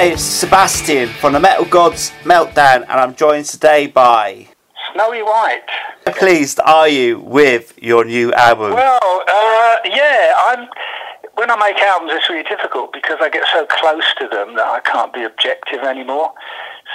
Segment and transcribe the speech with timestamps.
[0.00, 4.48] Hey, it's Sebastian from the Metal Gods Meltdown, and I'm joined today by.
[4.94, 5.68] Snowy White.
[6.06, 8.72] How pleased are you with your new album?
[8.72, 10.68] Well, uh, yeah, I'm.
[11.34, 14.68] When I make albums, it's really difficult because I get so close to them that
[14.68, 16.32] I can't be objective anymore.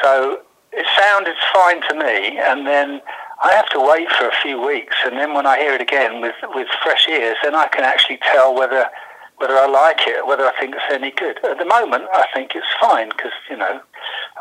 [0.01, 0.39] So
[0.71, 3.01] it sounded fine to me, and then
[3.43, 6.21] I have to wait for a few weeks, and then when I hear it again
[6.21, 8.89] with with fresh ears, then I can actually tell whether
[9.37, 11.43] whether I like it, whether I think it's any good.
[11.43, 13.81] At the moment, I think it's fine because you know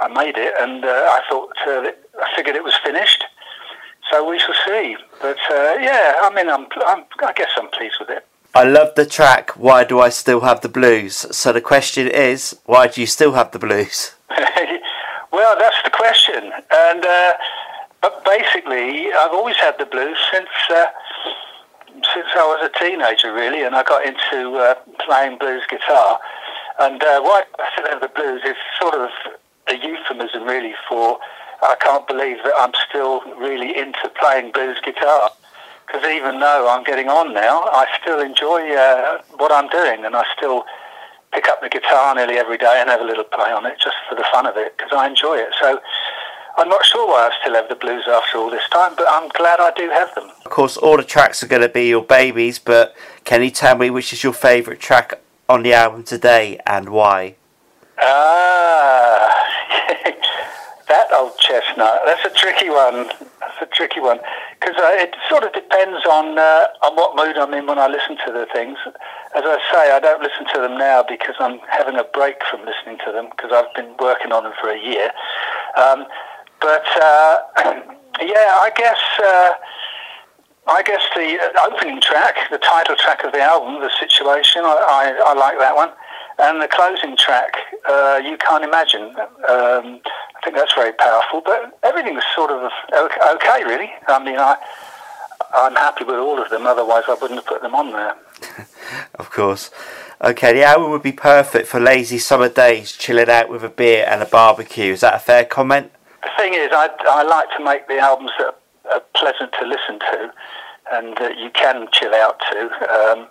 [0.00, 3.24] I made it, and uh, I thought uh, that I figured it was finished.
[4.10, 4.96] So we shall see.
[5.20, 8.26] But uh, yeah, I mean, I'm, I'm, I guess I'm pleased with it.
[8.54, 9.50] I love the track.
[9.56, 11.26] Why do I still have the blues?
[11.36, 14.14] So the question is, why do you still have the blues?
[15.32, 17.32] well, that's the question, and uh,
[18.00, 20.86] but basically, I've always had the blues since uh,
[22.12, 24.74] since I was a teenager, really, and I got into uh,
[25.04, 26.18] playing blues guitar.
[26.80, 29.10] And uh, why I still have the blues is sort of
[29.68, 31.18] a euphemism, really, for
[31.62, 35.30] I can't believe that I'm still really into playing blues guitar.
[35.86, 40.16] Because even though I'm getting on now, I still enjoy uh, what I'm doing, and
[40.16, 40.64] I still
[41.32, 43.96] pick up the guitar nearly every day and have a little play on it just
[44.08, 45.48] for the fun of it, because I enjoy it.
[45.60, 45.80] So
[46.56, 49.28] I'm not sure why I still have the blues after all this time, but I'm
[49.30, 50.30] glad I do have them.
[50.44, 53.76] Of course, all the tracks are going to be your babies, but can you tell
[53.76, 57.34] me which is your favourite track on the album today and why?
[58.00, 59.34] Ah,
[60.88, 62.02] that old chestnut.
[62.06, 63.08] That's a tricky one.
[63.40, 64.18] That's a tricky one
[64.60, 67.88] because uh, it sort of depends on uh, on what mood I'm in when I
[67.88, 68.78] listen to the things.
[69.34, 72.64] As I say, I don't listen to them now because I'm having a break from
[72.64, 75.10] listening to them because I've been working on them for a year.
[75.76, 76.06] Um,
[76.64, 77.36] but uh,
[78.24, 79.52] yeah, I guess uh,
[80.66, 81.36] I guess the
[81.68, 85.76] opening track, the title track of the album, the situation, I, I, I like that
[85.76, 85.90] one,
[86.38, 87.52] and the closing track,
[87.86, 89.12] uh, you can't imagine.
[89.44, 91.42] Um, I think that's very powerful.
[91.44, 92.72] But everything's sort of
[93.36, 93.90] okay, really.
[94.08, 94.56] I mean, I.
[95.56, 98.16] I'm happy with all of them, otherwise I wouldn't have put them on there.
[99.14, 99.70] of course.
[100.20, 104.04] Okay, the album would be perfect for lazy summer days, chilling out with a beer
[104.08, 104.92] and a barbecue.
[104.92, 105.92] Is that a fair comment?
[106.24, 108.56] The thing is, I, I like to make the albums that
[108.92, 110.32] are pleasant to listen to
[110.92, 112.60] and that you can chill out to,
[112.92, 113.28] um,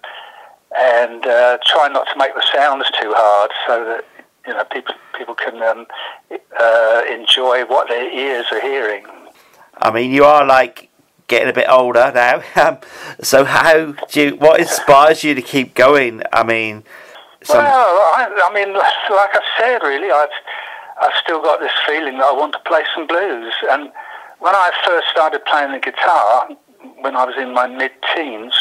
[0.77, 4.05] and uh, try not to make the sounds too hard so that
[4.47, 5.85] you know people people can um,
[6.59, 9.05] uh, enjoy what their ears are hearing.
[9.77, 10.89] I mean, you are like
[11.27, 12.41] getting a bit older now.
[12.55, 12.77] Um,
[13.21, 16.21] so, how do you, what inspires you to keep going?
[16.31, 16.83] I mean,
[17.43, 17.57] some...
[17.57, 20.29] well, I, I mean, like I said, really, I've
[21.01, 23.53] I've still got this feeling that I want to play some blues.
[23.71, 23.91] And
[24.39, 26.49] when I first started playing the guitar,
[27.01, 28.53] when I was in my mid-teens,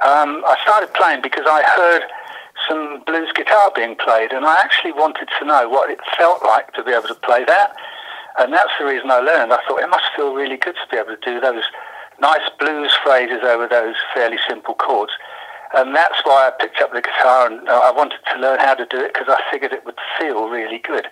[0.00, 2.02] um, I started playing because I heard
[2.68, 6.72] some blues guitar being played, and I actually wanted to know what it felt like
[6.74, 7.74] to be able to play that.
[8.38, 9.52] And that's the reason I learned.
[9.52, 11.64] I thought it must feel really good to be able to do those
[12.20, 15.12] nice blues phrases over those fairly simple chords.
[15.74, 18.86] And that's why I picked up the guitar and I wanted to learn how to
[18.86, 21.06] do it because I figured it would feel really good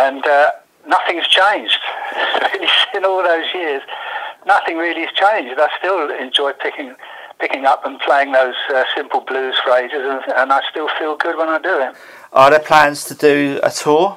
[0.00, 0.50] and uh,
[0.86, 1.78] nothing's changed
[2.94, 3.82] in all those years.
[4.46, 5.58] Nothing really has changed.
[5.58, 6.94] I still enjoy picking
[7.38, 11.36] picking up and playing those uh, simple blues phrases, and, and, I still feel good
[11.36, 11.96] when I do it.
[12.32, 14.16] Are there plans to do a tour?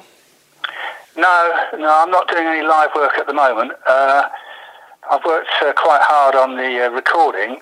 [1.16, 3.72] No, no, I'm not doing any live work at the moment.
[3.84, 4.28] Uh,
[5.10, 7.58] I've worked uh, quite hard on the uh, recording.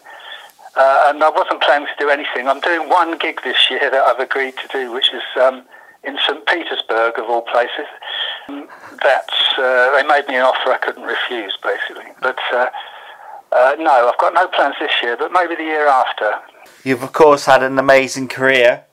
[0.76, 2.48] Uh, and I wasn't planning to do anything.
[2.48, 5.62] I'm doing one gig this year that I've agreed to do, which is um,
[6.06, 6.46] in St.
[6.46, 7.86] Petersburg, of all places.
[8.48, 12.10] That's, uh, they made me an offer I couldn't refuse, basically.
[12.20, 12.66] But uh,
[13.52, 16.34] uh, no, I've got no plans this year, but maybe the year after.
[16.82, 18.84] You've, of course, had an amazing career,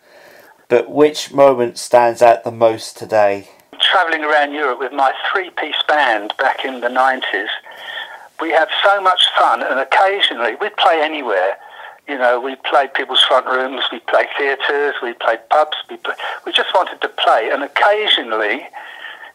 [0.70, 3.50] but which moment stands out the most today?
[3.80, 7.48] Travelling around Europe with my three piece band back in the 90s,
[8.40, 11.58] we had so much fun, and occasionally we'd play anywhere
[12.12, 16.14] you know, we played people's front rooms, we played theatres, we played pubs, we, play,
[16.46, 17.50] we just wanted to play.
[17.50, 18.68] And occasionally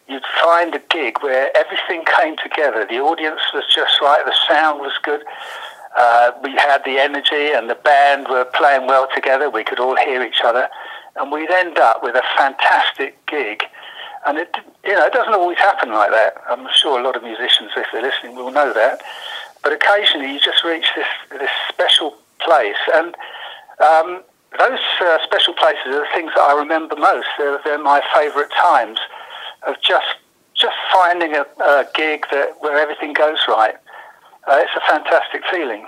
[0.07, 2.85] you'd find a gig where everything came together.
[2.87, 5.23] The audience was just right, the sound was good.
[5.97, 9.49] Uh, we had the energy and the band were playing well together.
[9.49, 10.69] We could all hear each other.
[11.15, 13.63] And we'd end up with a fantastic gig.
[14.27, 16.35] And it, you know, it doesn't always happen like that.
[16.47, 19.01] I'm sure a lot of musicians, if they're listening, will know that.
[19.63, 22.13] But occasionally you just reach this, this special
[22.47, 22.79] place.
[22.95, 23.13] And
[23.83, 24.23] um,
[24.57, 27.27] those uh, special places are the things that I remember most.
[27.37, 28.99] They're, they're my favourite times
[29.67, 30.07] of just
[30.55, 33.75] just finding a, a, gig that where everything goes right.
[34.47, 35.85] Uh, it's a fantastic feeling.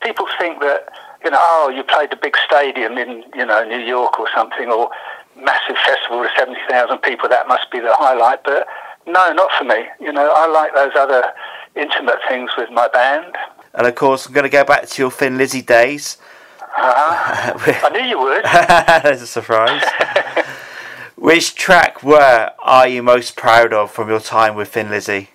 [0.00, 0.88] People think that
[1.22, 4.70] you know, oh, you played the big stadium in you know New York or something,
[4.70, 4.90] or
[5.36, 8.44] massive festival with 70,000 people, that must be the highlight.
[8.44, 8.66] But
[9.06, 9.86] no, not for me.
[10.00, 11.24] You know, I like those other
[11.76, 13.34] intimate things with my band.
[13.74, 16.18] And of course, I'm going to go back to your Thin Lizzy days.
[16.60, 17.86] Uh-huh.
[17.86, 18.44] I knew you would.
[19.04, 19.84] There's a surprise.
[21.16, 25.30] Which track were are you most proud of from your time with Thin Lizzy?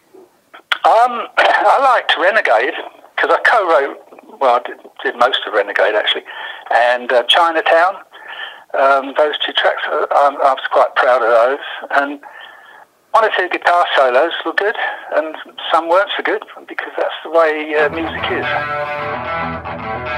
[0.84, 2.74] Um, I liked Renegade
[3.16, 6.24] because I co-wrote, well, I did, did, most of Renegade actually,
[6.74, 7.98] and uh, Chinatown.
[8.74, 11.66] Um, those two tracks, uh, I, I was quite proud of those.
[11.92, 12.20] And
[13.16, 14.76] one or two guitar solos were good,
[15.16, 15.36] and
[15.72, 20.15] some weren't so good because that's the way uh, music is.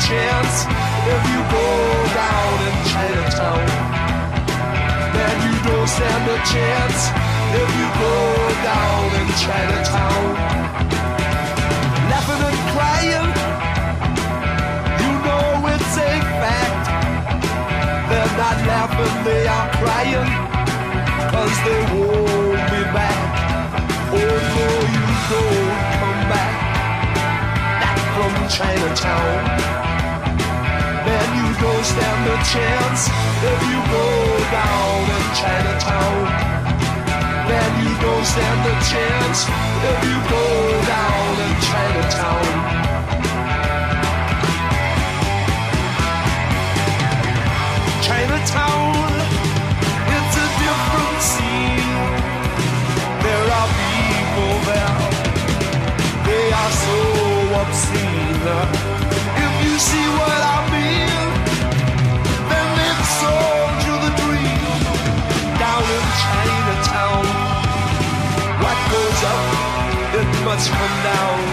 [0.00, 0.64] Chance
[1.14, 1.68] if you go
[2.16, 3.66] down in Chinatown.
[5.14, 7.00] Man, you don't stand a chance
[7.60, 8.18] if you go
[8.64, 10.24] down in Chinatown.
[12.10, 13.52] Laughing and crying
[15.02, 16.84] you know it's a fact.
[18.08, 20.30] They're not laughing, they are crying,
[21.32, 23.18] cause they won't be back.
[24.14, 26.54] Oh no, you don't come back,
[27.82, 29.81] back from Chinatown.
[31.12, 33.02] Man, you don't stand a chance
[33.50, 34.08] if you go
[34.48, 36.24] down in Chinatown.
[37.48, 39.38] Man, you don't stand a chance
[39.90, 40.46] if you go
[40.88, 41.52] down in.
[41.62, 42.91] Chinatown,
[70.70, 71.51] up, it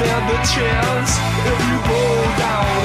[0.00, 1.12] stand a chance
[1.44, 2.79] if you roll down.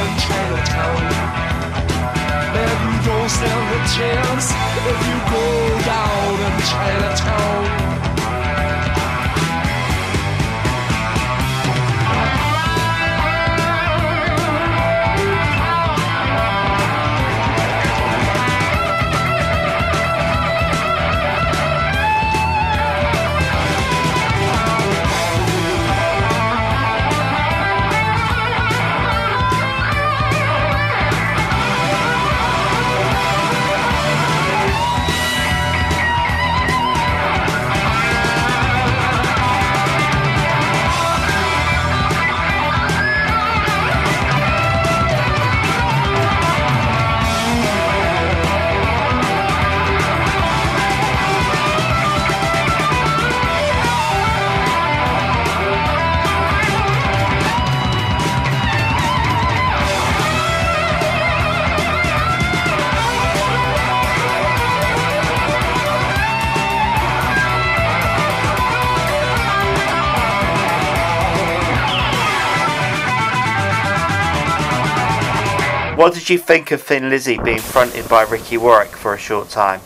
[75.96, 79.50] What did you think of Thin Lizzy being fronted by Ricky Warwick for a short
[79.50, 79.80] time?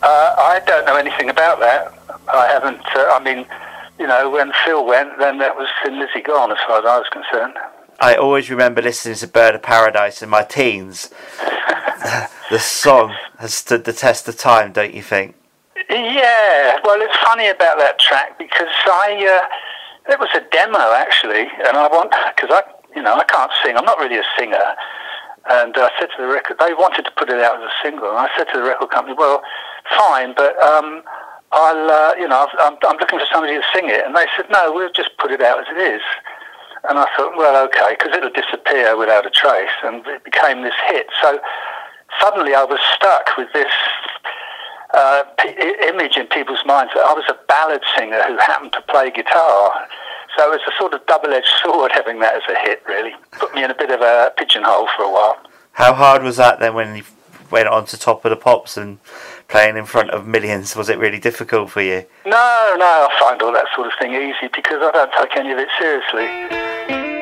[0.00, 1.92] Uh, I don't know anything about that.
[2.32, 2.80] I haven't.
[2.94, 3.44] Uh, I mean,
[3.98, 6.98] you know, when Phil went, then that was Thin Lizzy gone, as far as I
[6.98, 7.54] was concerned.
[7.98, 11.10] I always remember listening to Bird of Paradise in my teens.
[12.50, 15.34] the song has stood the test of time, don't you think?
[15.90, 21.48] Yeah, well, it's funny about that track because I, uh, it was a demo actually,
[21.66, 22.62] and I want because I,
[22.94, 23.76] you know, I can't sing.
[23.76, 24.74] I'm not really a singer,
[25.50, 28.08] and I said to the record, they wanted to put it out as a single,
[28.08, 29.42] and I said to the record company, well,
[29.98, 31.02] fine, but um,
[31.52, 34.46] I'll, uh, you know, I'm, I'm looking for somebody to sing it, and they said,
[34.50, 36.02] no, we'll just put it out as it is.
[36.88, 40.74] And I thought, well, okay, because it'll disappear without a trace, and it became this
[40.88, 41.06] hit.
[41.22, 41.38] So
[42.20, 43.72] suddenly I was stuck with this
[44.92, 45.56] uh, p-
[45.88, 49.86] image in people's minds that I was a ballad singer who happened to play guitar.
[50.36, 53.12] So it's a sort of double-edged sword having that as a hit, really.
[53.32, 55.38] Put me in a bit of a pigeonhole for a while.
[55.72, 57.04] How hard was that then when you
[57.50, 58.98] went on to Top of the Pops and
[59.48, 60.74] playing in front of millions?
[60.74, 62.04] Was it really difficult for you?
[62.24, 65.52] No, no, I find all that sort of thing easy because I don't take any
[65.52, 67.13] of it seriously.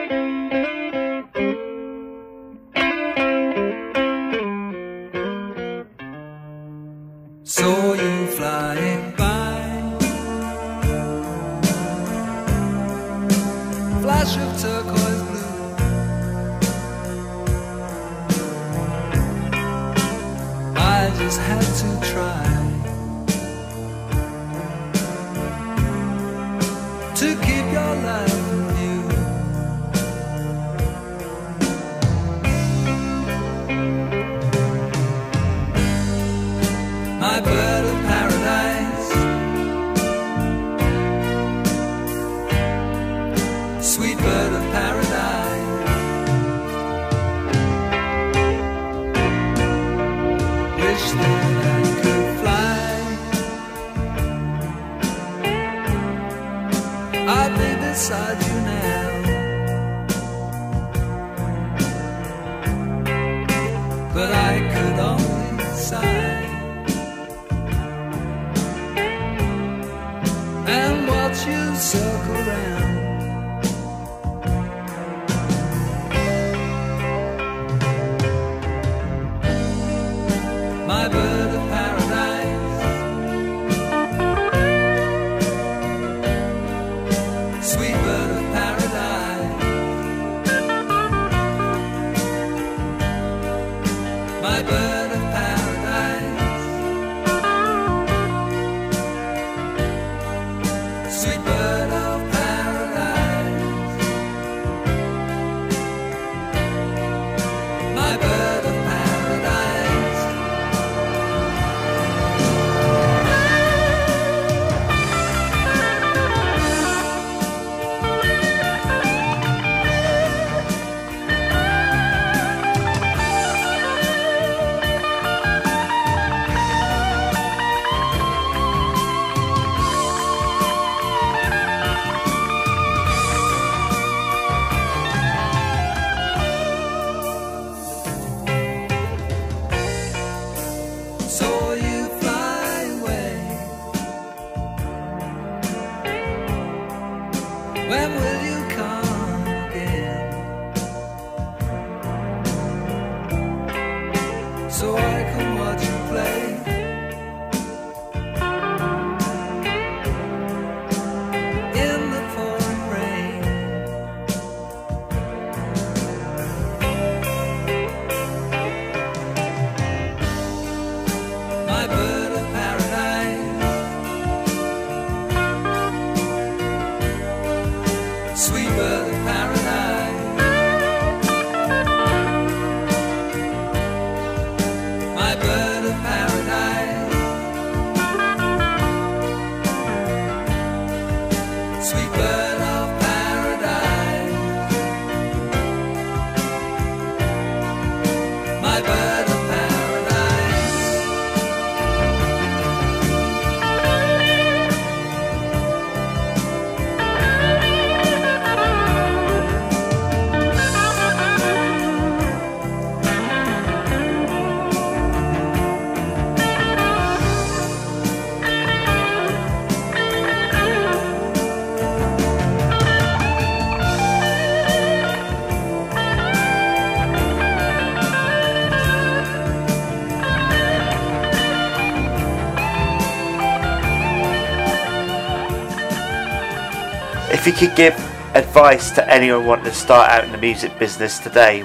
[237.42, 237.94] If you could give
[238.36, 241.64] advice to anyone wanting to start out in the music business today,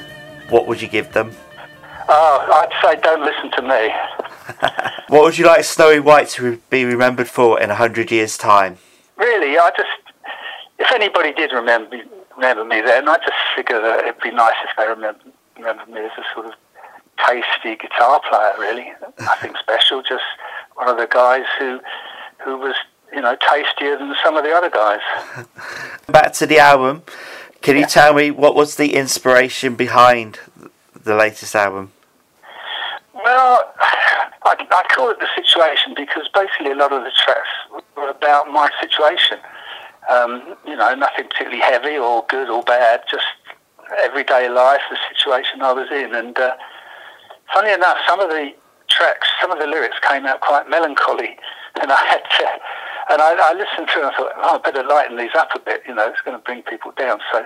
[0.49, 1.31] what would you give them?
[2.09, 3.93] Oh, I'd say don't listen to me.
[5.09, 8.79] What would you like Snowy White to be remembered for in a hundred years' time?
[9.17, 9.89] Really, I just,
[10.79, 12.03] if anybody did remember me,
[12.35, 15.21] remember me then, I just figure that it'd be nice if they remember,
[15.57, 16.53] remember me as a sort of
[17.23, 18.93] tasty guitar player, really.
[19.19, 20.25] Nothing special, just
[20.73, 21.79] one of the guys who,
[22.43, 22.75] who was,
[23.13, 24.99] you know, tastier than some of the other guys.
[26.07, 27.03] Back to the album.
[27.61, 30.39] Can you tell me what was the inspiration behind
[31.03, 31.91] the latest album?
[33.13, 37.49] Well, I, I call it the situation because basically a lot of the tracks
[37.95, 39.39] were about my situation.
[40.09, 43.25] Um, you know, nothing particularly heavy or good or bad, just
[44.03, 46.15] everyday life, the situation I was in.
[46.15, 46.55] And uh,
[47.53, 48.53] funny enough, some of the
[48.89, 51.37] tracks, some of the lyrics came out quite melancholy,
[51.81, 52.47] and I had to.
[53.09, 55.59] And I, I listened to it and thought, oh, I better lighten these up a
[55.59, 55.83] bit.
[55.87, 57.19] You know, it's going to bring people down.
[57.31, 57.45] So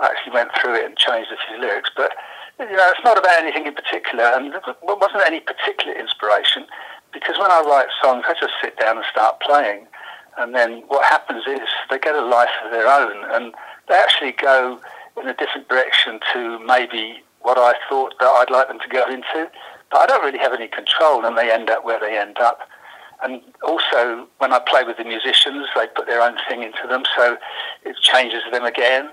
[0.00, 2.12] I actually went through it and changed a few lyrics, but
[2.60, 6.64] you know, it's not about anything in particular, and there wasn't any particular inspiration
[7.12, 9.86] because when I write songs, I just sit down and start playing,
[10.38, 13.54] and then what happens is they get a life of their own, and
[13.88, 14.80] they actually go
[15.20, 19.04] in a different direction to maybe what I thought that I'd like them to go
[19.10, 19.50] into,
[19.90, 22.60] but I don't really have any control, and they end up where they end up.
[23.22, 27.04] And also, when I play with the musicians, they put their own thing into them,
[27.16, 27.36] so
[27.84, 29.08] it changes them again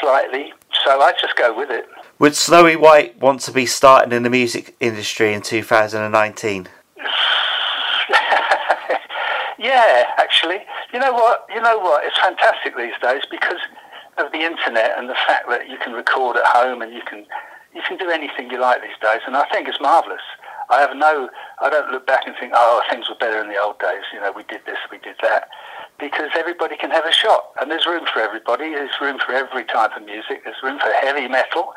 [0.00, 0.52] slightly.
[0.84, 1.86] So I just go with it.
[2.18, 6.68] Would Snowy White want to be starting in the music industry in 2019?
[9.58, 10.58] yeah, actually.
[10.92, 11.46] You know what?
[11.52, 12.04] You know what?
[12.04, 13.60] It's fantastic these days because
[14.18, 17.26] of the internet and the fact that you can record at home and you can
[17.74, 20.22] you can do anything you like these days, and I think it's marvelous.
[20.70, 21.28] I have no,
[21.60, 24.02] I don't look back and think, oh, things were better in the old days.
[24.14, 25.48] You know, we did this, we did that,
[25.98, 28.70] because everybody can have a shot, and there's room for everybody.
[28.70, 30.44] There's room for every type of music.
[30.44, 31.74] There's room for heavy metal,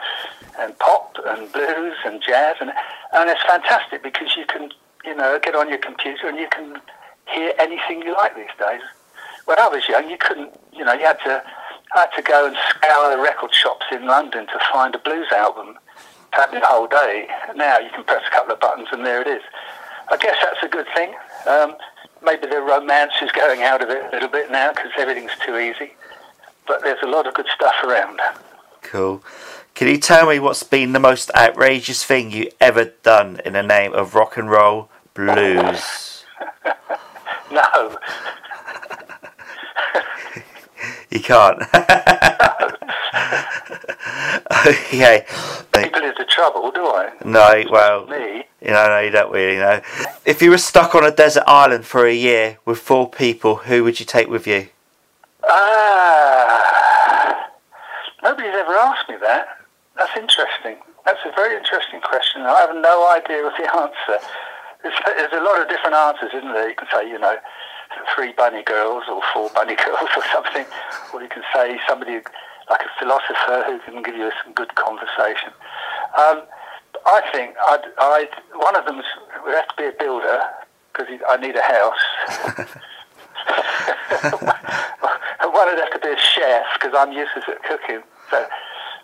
[0.59, 2.71] and pop, and blues, and jazz, and
[3.13, 4.69] and it's fantastic because you can,
[5.05, 6.81] you know, get on your computer and you can
[7.27, 8.81] hear anything you like these days.
[9.45, 11.43] When I was young, you couldn't, you know, you had to,
[11.95, 15.27] I had to go and scour the record shops in London to find a blues
[15.31, 15.77] album
[16.35, 17.27] take me the whole day.
[17.55, 19.41] Now you can press a couple of buttons and there it is.
[20.09, 21.13] I guess that's a good thing.
[21.47, 21.75] Um,
[22.23, 25.57] maybe the romance is going out of it a little bit now because everything's too
[25.57, 25.93] easy.
[26.67, 28.19] But there's a lot of good stuff around.
[28.81, 29.23] Cool.
[29.75, 33.63] Can you tell me what's been the most outrageous thing you ever done in the
[33.63, 36.25] name of rock and roll blues?
[37.51, 37.97] no.
[41.09, 41.61] you can't.
[44.67, 45.25] okay.
[45.73, 47.11] People into trouble, do I?
[47.25, 48.43] No, well, Me?
[48.61, 49.81] you know, no, you don't really know.
[50.25, 53.83] If you were stuck on a desert island for a year with four people, who
[53.83, 54.67] would you take with you?
[55.49, 57.47] Ah,
[58.21, 59.57] nobody's ever asked me that.
[59.97, 60.77] That's interesting.
[61.05, 62.41] That's a very interesting question.
[62.43, 64.25] I have no idea of the answer.
[64.83, 66.69] There's, there's a lot of different answers, isn't there?
[66.69, 67.37] You can say, you know,
[68.15, 70.65] three bunny girls or four bunny girls or something,
[71.13, 72.19] or you can say somebody
[72.69, 75.51] like a philosopher who can give you some good conversation.
[76.17, 76.43] Um,
[77.05, 80.41] I think I'd, I'd, one of them would have to be a builder
[80.93, 81.99] because I need a house.
[85.53, 88.01] one would have to be a chef because I'm useless at cooking.
[88.29, 88.45] So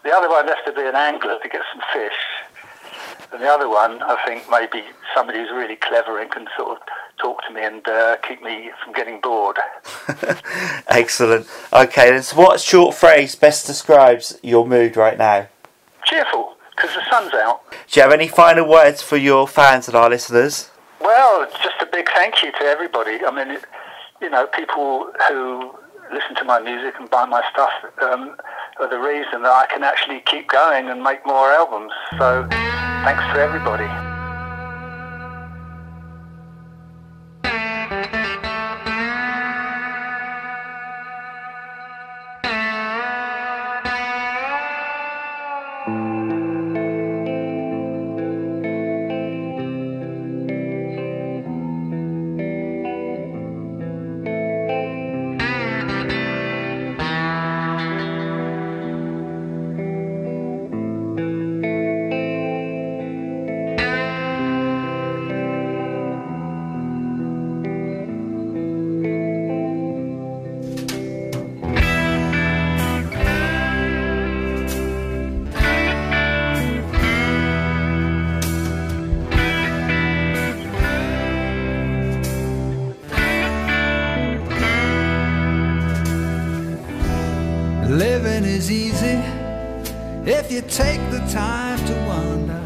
[0.03, 2.19] the other one has to be an angler to get some fish.
[3.31, 6.83] And the other one, I think, maybe somebody who's really clever and can sort of
[7.19, 9.57] talk to me and uh, keep me from getting bored.
[10.87, 11.47] Excellent.
[11.71, 15.47] Okay, then, so what short phrase best describes your mood right now?
[16.05, 17.61] Cheerful, because the sun's out.
[17.71, 20.69] Do you have any final words for your fans and our listeners?
[21.01, 23.19] Well, just a big thank you to everybody.
[23.25, 23.65] I mean, it,
[24.21, 25.71] you know, people who
[26.11, 28.35] listen to my music and buy my stuff um,
[28.79, 31.91] are the reason that I can actually keep going and make more albums.
[32.17, 34.08] So, thanks to everybody.
[88.45, 89.19] Is easy
[90.25, 92.61] if you take the time to wonder.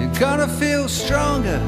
[0.00, 1.58] You're gonna feel stronger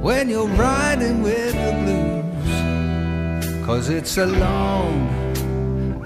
[0.00, 3.66] when you're riding with the blues.
[3.66, 4.96] Cause it's a long,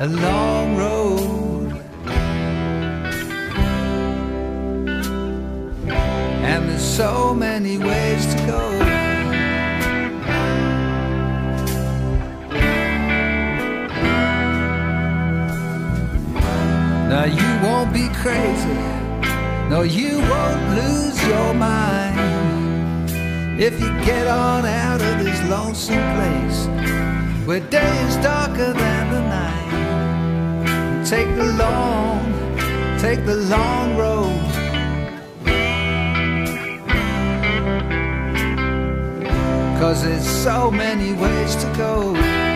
[0.01, 1.73] a long road.
[6.51, 9.02] And there's so many ways to go.
[17.13, 18.79] Now you won't be crazy.
[19.69, 23.11] No, you won't lose your mind.
[23.61, 26.67] If you get on out of this lonesome place
[27.47, 32.33] where day is darker than the night, take the long,
[32.99, 34.41] take the long road.
[39.79, 42.52] Cause there's so many ways to go.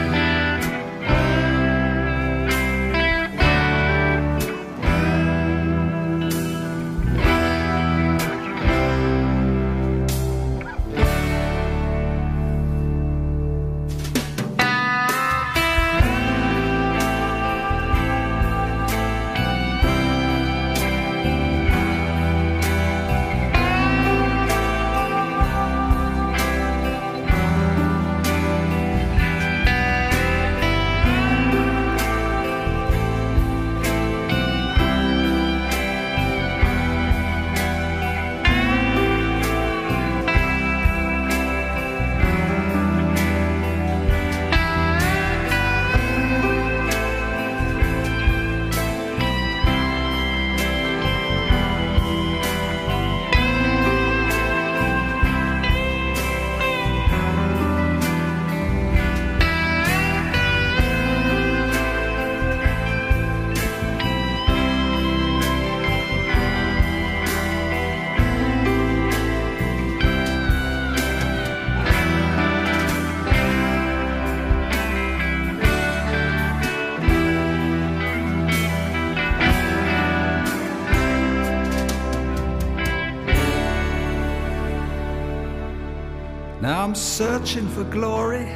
[86.97, 88.49] Searching for glory,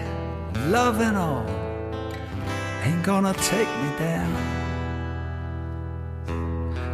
[0.68, 1.46] love and all.
[2.84, 4.34] Ain't gonna take me down.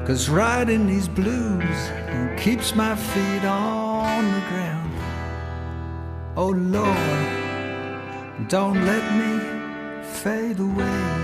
[0.07, 1.91] Cause riding these blues
[2.37, 4.93] keeps my feet on the ground.
[6.37, 7.29] Oh Lord,
[8.49, 9.41] don't let me
[10.03, 11.16] fade away.